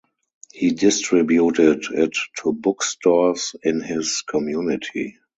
[0.51, 5.19] He distributed it to book stores in his community.